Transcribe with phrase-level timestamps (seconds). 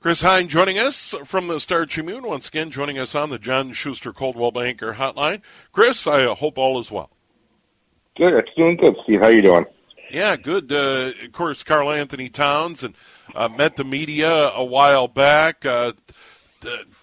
[0.00, 2.22] Chris Hine joining us from the Star Tribune.
[2.22, 5.42] Once again, joining us on the John Schuster Coldwell Banker Hotline.
[5.72, 7.10] Chris, I hope all is well.
[8.16, 8.34] Good.
[8.34, 9.20] It's doing good, Steve.
[9.20, 9.66] How you doing?
[10.08, 10.70] Yeah, good.
[10.70, 12.94] Uh, of course, Karl-Anthony Towns and
[13.34, 15.66] uh, met the media a while back.
[15.66, 15.94] Uh,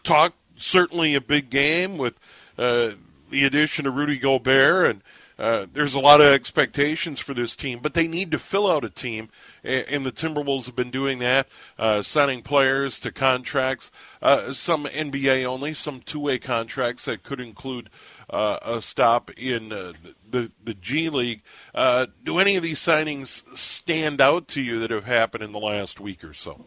[0.04, 2.14] talked certainly a big game with
[2.58, 2.92] uh,
[3.30, 5.02] the addition of Rudy Gobert and
[5.38, 8.86] uh, there's a lot of expectations for this team, but they need to fill out
[8.86, 9.30] a team,
[9.64, 15.44] and the Timberwolves have been doing that, uh, signing players to contracts, uh, some NBA
[15.46, 17.90] only, some two-way contracts that could include
[18.30, 19.94] uh, a stop in uh,
[20.30, 21.44] the the G League.
[21.74, 25.60] Uh, do any of these signings stand out to you that have happened in the
[25.60, 26.64] last week or so?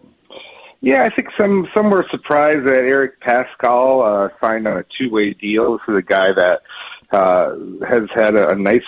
[0.81, 5.73] Yeah, I think some some were surprised that Eric Paschall signed on a two-way deal.
[5.73, 6.61] This is a guy that
[7.11, 7.55] uh,
[7.89, 8.83] has had a, a nice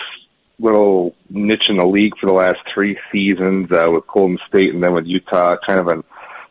[0.59, 4.83] little niche in the league for the last three seasons uh, with Golden State and
[4.83, 5.57] then with Utah.
[5.67, 6.05] Kind of a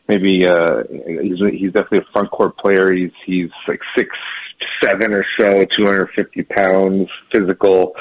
[0.07, 2.91] maybe uh, he's he's definitely a front court player.
[2.91, 4.09] He's he's like six
[4.83, 7.95] seven or so, two hundred fifty pounds, physical.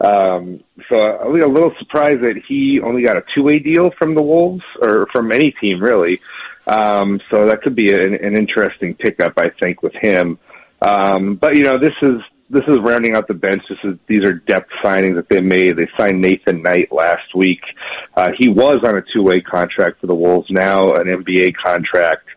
[0.00, 3.90] Um, so I was a little surprised that he only got a two way deal
[3.98, 6.20] from the Wolves or from any team really.
[6.66, 10.38] Um, so that could be an, an interesting pickup, I think, with him.
[10.80, 12.20] Um, but you know, this is
[12.52, 13.62] this is rounding out the bench.
[13.68, 15.76] This is these are depth signings that they made.
[15.76, 17.60] They signed Nathan Knight last week.
[18.14, 20.48] Uh, he was on a two way contract for the Wolves.
[20.50, 22.28] Now an NBA contract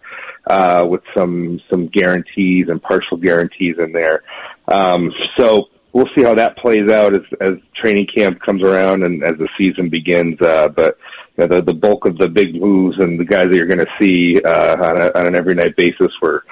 [0.48, 4.24] uh, with some some guarantees and partial guarantees in there.
[4.70, 9.22] Um, so we'll see how that plays out as as training camp comes around and
[9.22, 10.40] as the season begins.
[10.42, 10.98] Uh, but
[11.38, 13.80] you know, the the bulk of the big moves and the guys that you're going
[13.80, 16.46] to see uh, on, a, on an every night basis were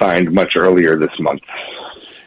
[0.00, 1.42] signed much earlier this month.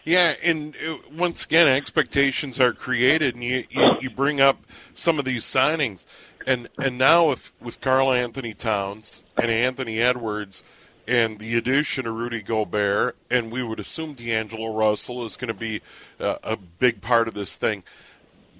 [0.03, 4.57] Yeah, and uh, once again, expectations are created, and you, you, you bring up
[4.95, 6.05] some of these signings,
[6.47, 10.63] and and now with with Karl-Anthony Towns and Anthony Edwards,
[11.07, 15.53] and the addition of Rudy Gobert, and we would assume D'Angelo Russell is going to
[15.53, 15.81] be
[16.19, 17.83] uh, a big part of this thing.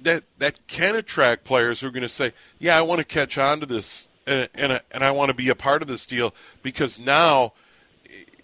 [0.04, 3.40] That that can attract players who are going to say, "Yeah, I want to catch
[3.40, 6.36] on to this, and and, and I want to be a part of this deal
[6.62, 7.54] because now."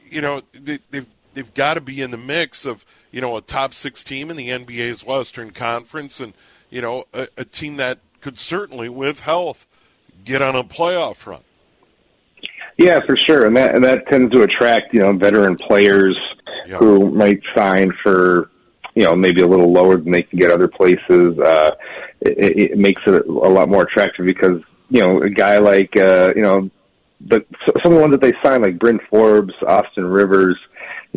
[0.09, 1.05] You know they, they've
[1.37, 4.37] they've got to be in the mix of you know a top six team in
[4.37, 6.33] the NBA's Western Conference, and
[6.69, 9.67] you know a, a team that could certainly, with health,
[10.25, 11.41] get on a playoff run.
[12.77, 16.17] Yeah, for sure, and that and that tends to attract you know veteran players
[16.65, 16.77] yeah.
[16.77, 18.49] who might sign for
[18.95, 21.37] you know maybe a little lower than they can get other places.
[21.37, 21.71] Uh,
[22.21, 24.59] it, it makes it a lot more attractive because
[24.89, 26.69] you know a guy like uh, you know
[27.21, 27.45] the
[27.83, 30.57] some of the ones that they sign like Bryn Forbes, Austin Rivers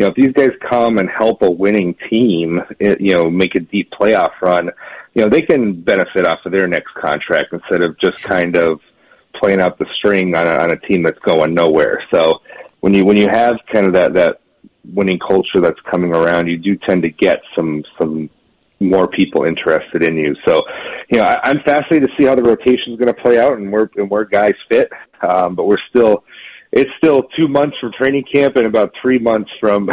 [0.00, 3.60] you know, if these guys come and help a winning team, you know, make a
[3.60, 4.70] deep playoff run,
[5.12, 8.80] you know, they can benefit off of their next contract instead of just kind of
[9.34, 12.02] playing out the string on a, on a team that's going nowhere.
[12.10, 12.40] So
[12.80, 14.40] when you when you have kind of that that
[14.90, 18.30] winning culture that's coming around, you do tend to get some some
[18.80, 20.34] more people interested in you.
[20.46, 20.62] So,
[21.12, 23.58] you know, I, I'm fascinated to see how the rotation is going to play out
[23.58, 24.88] and where and where guys fit.
[25.20, 26.24] Um, but we're still
[26.72, 29.90] it's still two months from training camp and about three months from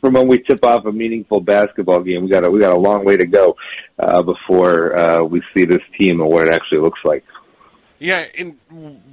[0.00, 2.22] from when we tip off a meaningful basketball game.
[2.24, 3.56] We got a we got a long way to go
[3.98, 7.24] uh, before uh, we see this team and what it actually looks like.
[7.98, 8.58] Yeah, and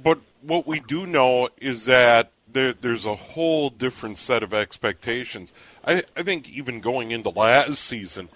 [0.02, 5.52] but what we do know is that there, there's a whole different set of expectations.
[5.84, 8.28] I, I think even going into last season,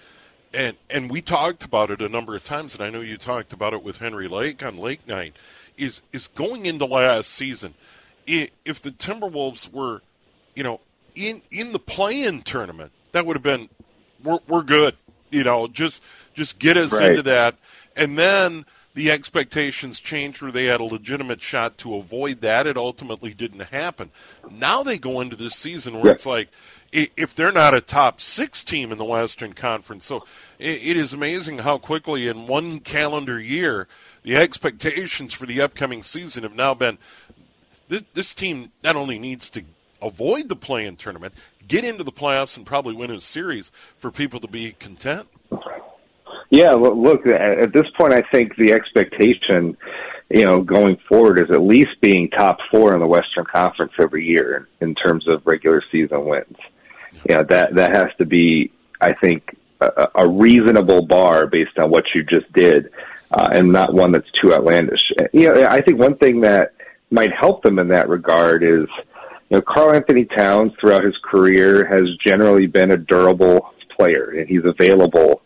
[0.54, 3.52] and and we talked about it a number of times, and I know you talked
[3.52, 5.34] about it with Henry Lake on Lake Night.
[5.76, 7.74] Is is going into last season
[8.26, 10.02] if the Timberwolves were,
[10.54, 10.80] you know,
[11.14, 13.68] in in the play-in tournament, that would have been
[14.22, 14.96] we're we're good.
[15.30, 16.02] You know, just
[16.34, 17.10] just get us right.
[17.10, 17.56] into that,
[17.96, 18.64] and then
[18.94, 22.66] the expectations changed where they had a legitimate shot to avoid that.
[22.66, 24.10] It ultimately didn't happen.
[24.50, 26.12] Now they go into this season where yeah.
[26.12, 26.48] it's like
[26.92, 30.24] if they're not a top six team in the Western Conference, so
[30.58, 33.86] it is amazing how quickly in one calendar year
[34.22, 36.96] the expectations for the upcoming season have now been
[37.88, 39.62] this, this team not only needs to
[40.02, 41.34] avoid the play-in tournament,
[41.66, 45.28] get into the playoffs, and probably win a series for people to be content.
[46.50, 49.76] Yeah, look, at this point, I think the expectation
[50.30, 54.24] you know, going forward is at least being top four in the Western Conference every
[54.24, 56.56] year in terms of regular season wins.
[57.28, 61.90] You know, that that has to be, I think, a, a reasonable bar based on
[61.90, 62.90] what you just did,
[63.30, 65.00] uh, and not one that's too outlandish.
[65.32, 66.74] You know, I think one thing that
[67.10, 68.88] might help them in that regard is,
[69.48, 74.64] you know, Karl-Anthony Towns throughout his career has generally been a durable player, and he's
[74.64, 75.42] available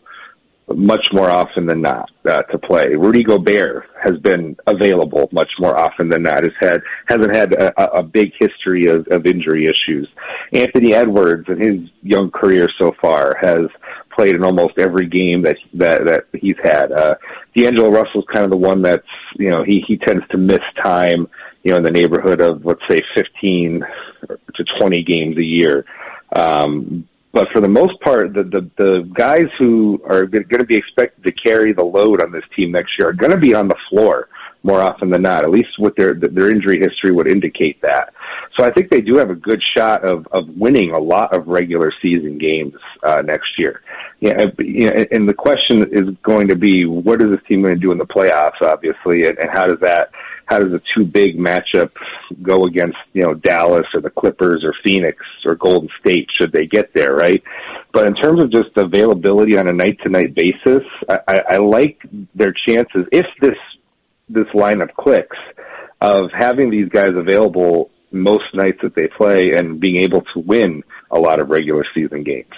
[0.75, 2.95] much more often than not uh, to play.
[2.95, 6.43] Rudy Gobert has been available much more often than not.
[6.43, 10.07] Has had hasn't had a, a big history of, of injury issues.
[10.53, 13.61] Anthony Edwards in his young career so far has
[14.15, 16.91] played in almost every game that that that he's had.
[16.91, 17.15] Uh,
[17.55, 21.27] D'Angelo Russell's kind of the one that's you know he he tends to miss time
[21.63, 23.83] you know in the neighborhood of let's say 15
[24.55, 25.85] to 20 games a year.
[26.35, 30.75] Um, but for the most part, the, the, the guys who are going to be
[30.75, 33.69] expected to carry the load on this team next year are going to be on
[33.69, 34.27] the floor
[34.63, 35.43] more often than not.
[35.43, 38.13] At least with their their injury history would indicate that.
[38.57, 41.47] So I think they do have a good shot of of winning a lot of
[41.47, 43.81] regular season games uh, next year.
[44.19, 47.91] Yeah, and the question is going to be what is this team going to do
[47.91, 48.61] in the playoffs?
[48.61, 50.11] Obviously, and, and how does that
[50.51, 51.91] how does a two big matchup
[52.41, 56.65] go against you know Dallas or the Clippers or Phoenix or Golden State should they
[56.65, 57.41] get there, right?
[57.93, 61.57] But in terms of just availability on a night to night basis, I, I, I
[61.57, 62.01] like
[62.35, 63.57] their chances if this
[64.33, 65.37] this lineup clicks
[66.01, 70.83] of having these guys available most nights that they play and being able to win
[71.11, 72.53] a lot of regular season games.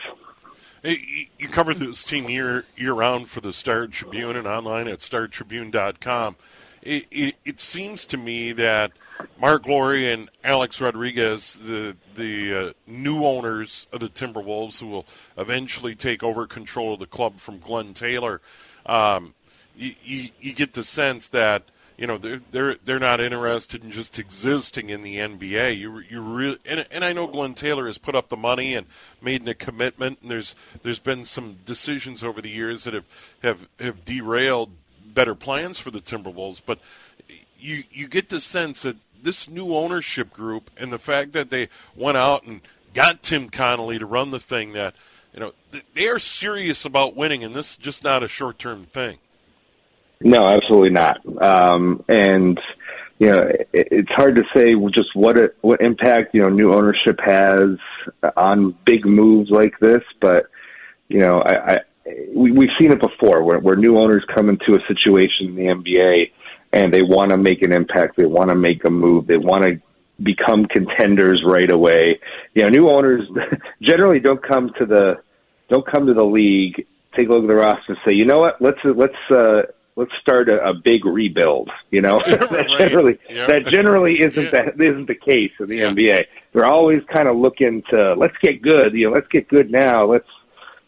[0.83, 6.35] You cover this team year year round for the Star Tribune and online at startribune.com
[6.85, 8.91] it, it, it seems to me that
[9.39, 15.05] Marc Lore and Alex Rodriguez, the the uh, new owners of the Timberwolves, who will
[15.37, 18.41] eventually take over control of the club from Glen Taylor,
[18.85, 19.33] um,
[19.75, 21.63] you, you, you get the sense that
[21.97, 25.77] you know they're they're they're not interested in just existing in the NBA.
[25.77, 28.87] You you really and, and I know Glen Taylor has put up the money and
[29.21, 33.05] made a commitment, and there's there's been some decisions over the years that have
[33.43, 34.71] have have derailed
[35.05, 36.79] better plans for the Timberwolves, but
[37.59, 41.69] you you get the sense that this new ownership group and the fact that they
[41.95, 42.61] went out and
[42.93, 44.95] got Tim Connelly to run the thing that
[45.33, 45.53] you know
[45.93, 49.19] they are serious about winning, and this is just not a short term thing.
[50.23, 51.19] No, absolutely not.
[51.41, 52.59] Um, and
[53.19, 56.73] you know, it, it's hard to say just what it, what impact you know new
[56.73, 57.77] ownership has
[58.35, 60.47] on big moves like this, but
[61.07, 61.77] you know, I, I
[62.33, 65.63] we, we've seen it before where, where new owners come into a situation in the
[65.63, 66.31] NBA
[66.73, 69.63] and they want to make an impact, they want to make a move, they want
[69.63, 69.81] to
[70.21, 72.19] become contenders right away.
[72.53, 73.21] You know, new owners
[73.81, 75.21] generally don't come to the
[75.69, 76.85] don't come to the league,
[77.15, 79.61] take a look at the roster, say, you know what, let's let's uh,
[79.95, 81.69] let's start a, a big rebuild.
[81.91, 82.77] You know, that right.
[82.77, 84.51] generally that generally isn't yeah.
[84.51, 85.79] that isn't the case in the.
[85.79, 86.23] NBA.
[86.53, 88.93] They're always kind of looking to let's get good.
[88.93, 90.05] You know, let's get good now.
[90.05, 90.27] Let's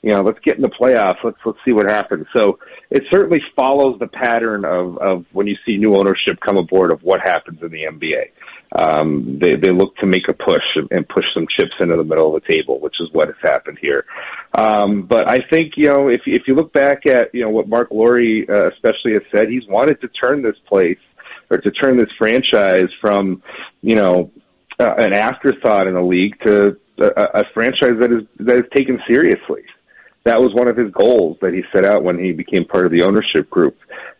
[0.02, 1.24] you know, let's get in the playoffs.
[1.24, 2.28] Let's let's see what happens.
[2.36, 2.60] So
[2.92, 7.02] it certainly follows the pattern of of when you see new ownership come aboard of
[7.02, 8.30] what happens in the NBA.
[8.77, 12.36] Um, they they look to make a push and push some chips into the middle
[12.36, 14.06] of the table, which is what has happened here.
[14.54, 17.69] Um, but I think you know if if you look back at you know what
[17.69, 21.00] Marc Lore uh, especially has said, he's wanted to turn this place
[21.50, 23.42] or to turn this franchise from
[23.81, 24.31] you know
[24.80, 28.99] uh, an afterthought in the league to a, a franchise that is that is taken
[29.07, 29.64] seriously
[30.25, 32.91] that was one of his goals that he set out when he became part of
[32.91, 33.77] the ownership group.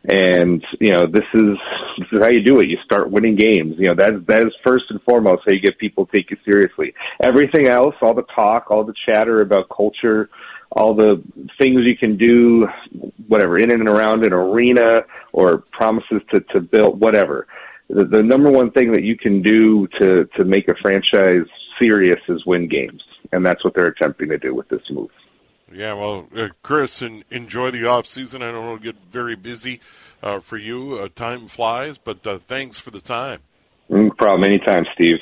[0.08, 1.58] And you know, this is
[1.98, 2.70] this is how you do it.
[2.70, 3.76] You start winning games.
[3.80, 6.38] You know, that that is first and foremost how you get people to take you
[6.46, 6.94] seriously.
[7.22, 10.30] Everything else, all the talk, all the chatter about culture,
[10.72, 11.24] all the
[11.60, 12.66] things you can do,
[13.28, 15.02] whatever, in and around an arena
[15.34, 17.48] or promises to to build whatever.
[17.90, 21.48] The, the number one thing that you can do to to make a franchise
[21.80, 25.10] serious is win games, and that's what they're attempting to do with this move.
[25.72, 28.42] Yeah, well, uh, Chris, and enjoy the off season.
[28.42, 29.80] I don't know it'll get very busy
[30.22, 31.00] uh, for you.
[31.00, 33.40] Uh, time flies, but uh, thanks for the time.
[33.90, 34.44] No problem.
[34.44, 35.20] Anytime, Steve.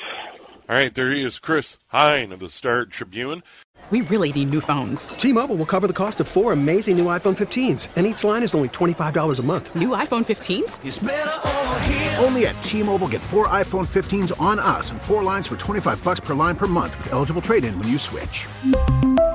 [0.68, 3.42] All right, there he is, Chris Hine of the Star Tribune.
[3.90, 5.08] We really need new phones.
[5.08, 8.54] T-Mobile will cover the cost of four amazing new iPhone 15s, and each line is
[8.54, 9.76] only $25 a month.
[9.76, 12.18] New iPhone 15s?
[12.24, 16.20] Only at T-Mobile get four iPhone 15s on us and four lines for 25 bucks
[16.20, 18.48] per line per month with eligible trade-in when you switch.